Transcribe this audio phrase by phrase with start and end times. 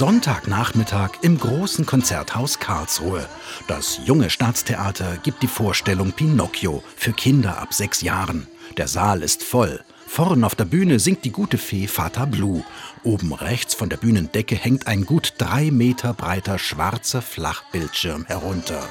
[0.00, 3.28] Sonntagnachmittag im großen Konzerthaus Karlsruhe.
[3.68, 8.46] Das junge Staatstheater gibt die Vorstellung Pinocchio für Kinder ab sechs Jahren.
[8.78, 9.84] Der Saal ist voll.
[10.06, 12.64] Vorn auf der Bühne singt die gute Fee Fata Blue.
[13.02, 18.82] Oben rechts von der Bühnendecke hängt ein gut drei Meter breiter schwarzer Flachbildschirm herunter.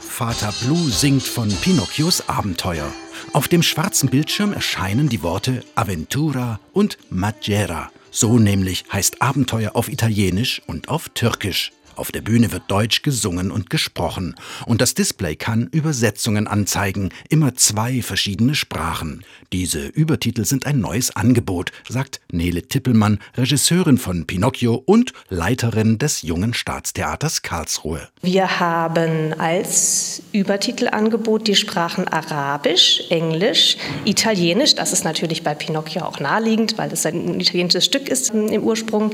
[0.00, 2.90] Vater Blue singt von Pinocchios Abenteuer.
[3.34, 7.90] Auf dem schwarzen Bildschirm erscheinen die Worte Aventura und Maggera.
[8.12, 11.72] So nämlich heißt Abenteuer auf Italienisch und auf Türkisch.
[11.96, 14.34] Auf der Bühne wird Deutsch gesungen und gesprochen.
[14.66, 19.24] Und das Display kann Übersetzungen anzeigen, immer zwei verschiedene Sprachen.
[19.52, 26.22] Diese Übertitel sind ein neues Angebot, sagt Nele Tippelmann, Regisseurin von Pinocchio und Leiterin des
[26.22, 28.08] Jungen Staatstheaters Karlsruhe.
[28.22, 34.74] Wir haben als Übertitelangebot die Sprachen Arabisch, Englisch, Italienisch.
[34.74, 39.12] Das ist natürlich bei Pinocchio auch naheliegend, weil es ein italienisches Stück ist im Ursprung.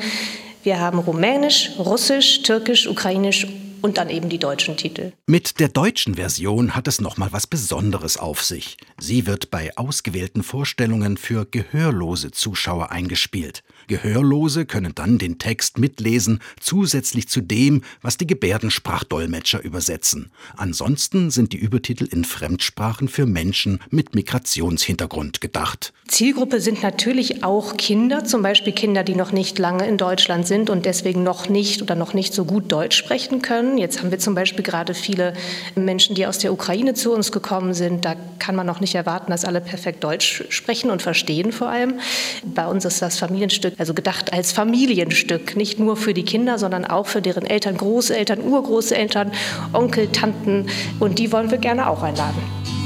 [0.62, 3.46] Wir haben Rumänisch, Russisch, Türkisch, Ukrainisch
[3.82, 5.12] und dann eben die deutschen Titel.
[5.26, 8.76] Mit der deutschen Version hat es noch mal was Besonderes auf sich.
[8.98, 13.62] Sie wird bei ausgewählten Vorstellungen für gehörlose Zuschauer eingespielt.
[13.86, 20.30] Gehörlose können dann den Text mitlesen, zusätzlich zu dem, was die Gebärdensprachdolmetscher übersetzen.
[20.56, 25.92] Ansonsten sind die Übertitel in Fremdsprachen für Menschen mit Migrationshintergrund gedacht.
[26.06, 30.70] Zielgruppe sind natürlich auch Kinder, zum Beispiel Kinder, die noch nicht lange in Deutschland sind
[30.70, 33.69] und deswegen noch nicht oder noch nicht so gut Deutsch sprechen können.
[33.78, 35.34] Jetzt haben wir zum Beispiel gerade viele
[35.74, 38.04] Menschen, die aus der Ukraine zu uns gekommen sind.
[38.04, 42.00] Da kann man noch nicht erwarten, dass alle perfekt Deutsch sprechen und verstehen vor allem.
[42.44, 46.84] Bei uns ist das Familienstück also gedacht als Familienstück, nicht nur für die Kinder, sondern
[46.84, 49.32] auch für deren Eltern, Großeltern, Urgroßeltern,
[49.72, 50.66] Onkel, Tanten.
[50.98, 52.79] Und die wollen wir gerne auch einladen.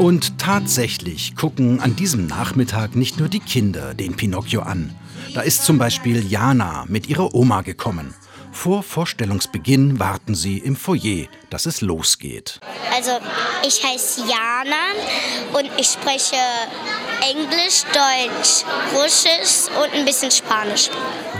[0.00, 4.96] Und tatsächlich gucken an diesem Nachmittag nicht nur die Kinder den Pinocchio an.
[5.34, 8.14] Da ist zum Beispiel Jana mit ihrer Oma gekommen.
[8.50, 12.60] Vor Vorstellungsbeginn warten sie im Foyer, dass es losgeht.
[12.96, 13.10] Also
[13.62, 14.94] ich heiße Jana
[15.52, 16.36] und ich spreche
[17.20, 18.64] Englisch, Deutsch,
[18.94, 20.88] Russisch und ein bisschen Spanisch.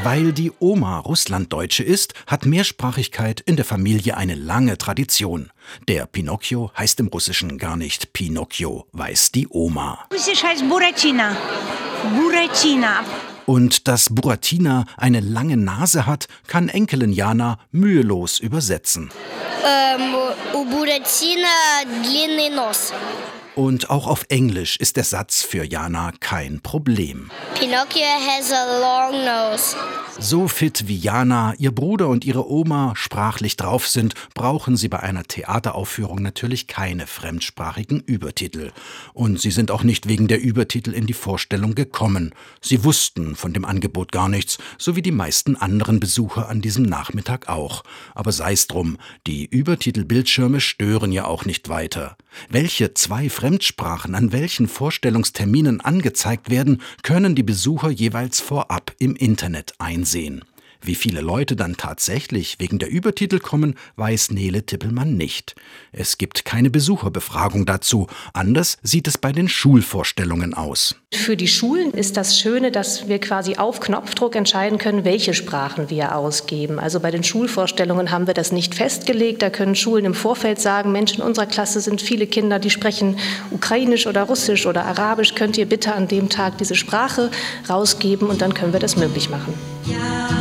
[0.03, 5.51] Weil die Oma Russlanddeutsche ist, hat Mehrsprachigkeit in der Familie eine lange Tradition.
[5.87, 10.05] Der Pinocchio heißt im Russischen gar nicht Pinocchio, weiß die Oma.
[10.13, 11.35] Russisch heißt Buratina.
[12.15, 13.03] Buratina.
[13.45, 19.11] Und dass Buratina eine lange Nase hat, kann Enkelin Jana mühelos übersetzen.
[19.63, 20.13] Ähm,
[20.69, 21.47] Buratina
[22.03, 22.91] длинный нос.
[23.56, 27.30] Und auch auf Englisch ist der Satz für Jana kein Problem.
[27.58, 29.76] Pinocchio has a long nose.
[30.18, 35.00] So fit wie Jana, ihr Bruder und ihre Oma sprachlich drauf sind, brauchen sie bei
[35.00, 38.72] einer Theateraufführung natürlich keine fremdsprachigen Übertitel.
[39.14, 42.34] Und sie sind auch nicht wegen der Übertitel in die Vorstellung gekommen.
[42.60, 46.84] Sie wussten von dem Angebot gar nichts, so wie die meisten anderen Besucher an diesem
[46.84, 47.82] Nachmittag auch.
[48.14, 52.16] Aber sei's drum, die Übertitelbildschirme stören ja auch nicht weiter.
[52.48, 59.72] Welche zwei Fremdsprachen an welchen Vorstellungsterminen angezeigt werden, können die Besucher jeweils vorab im Internet
[59.78, 60.44] einsehen.
[60.82, 65.54] Wie viele Leute dann tatsächlich wegen der Übertitel kommen, weiß Nele Tippelmann nicht.
[65.92, 68.06] Es gibt keine Besucherbefragung dazu.
[68.32, 70.94] Anders sieht es bei den Schulvorstellungen aus.
[71.12, 75.90] Für die Schulen ist das Schöne, dass wir quasi auf Knopfdruck entscheiden können, welche Sprachen
[75.90, 76.78] wir ausgeben.
[76.78, 79.42] Also bei den Schulvorstellungen haben wir das nicht festgelegt.
[79.42, 83.18] Da können Schulen im Vorfeld sagen, Mensch, in unserer Klasse sind viele Kinder, die sprechen
[83.50, 85.34] Ukrainisch oder Russisch oder Arabisch.
[85.34, 87.30] Könnt ihr bitte an dem Tag diese Sprache
[87.68, 89.52] rausgeben und dann können wir das möglich machen.
[89.86, 90.39] Ja.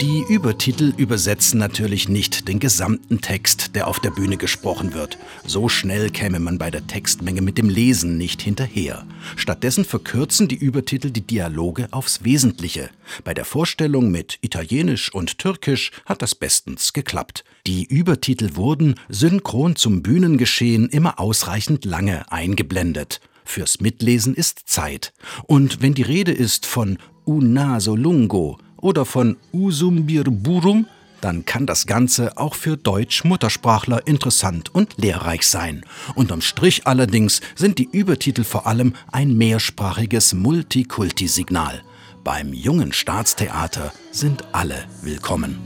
[0.00, 5.18] Die Übertitel übersetzen natürlich nicht den gesamten Text, der auf der Bühne gesprochen wird.
[5.44, 9.04] So schnell käme man bei der Textmenge mit dem Lesen nicht hinterher.
[9.36, 12.88] Stattdessen verkürzen die Übertitel die Dialoge aufs Wesentliche.
[13.24, 17.44] Bei der Vorstellung mit Italienisch und Türkisch hat das bestens geklappt.
[17.66, 23.20] Die Übertitel wurden, synchron zum Bühnengeschehen, immer ausreichend lange eingeblendet.
[23.50, 25.12] Fürs Mitlesen ist Zeit.
[25.46, 30.86] Und wenn die Rede ist von Unaso Lungo, oder von Usumbirburum,
[31.20, 35.84] dann kann das Ganze auch für Deutsch-Muttersprachler interessant und lehrreich sein.
[36.14, 41.82] Unterm Strich allerdings sind die Übertitel vor allem ein mehrsprachiges Multikulti-Signal.
[42.22, 45.58] Beim jungen Staatstheater sind alle willkommen.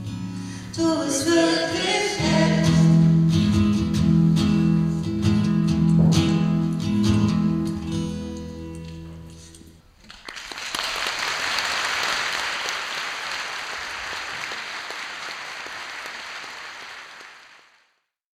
[0.75, 2.74] Du bist wirklich